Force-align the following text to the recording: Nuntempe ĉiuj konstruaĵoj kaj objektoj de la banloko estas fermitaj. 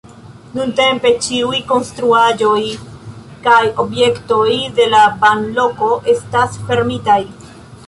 Nuntempe 0.59 1.09
ĉiuj 1.25 1.59
konstruaĵoj 1.71 2.63
kaj 3.45 3.59
objektoj 3.85 4.49
de 4.81 4.89
la 4.97 5.05
banloko 5.27 5.93
estas 6.17 6.61
fermitaj. 6.67 7.23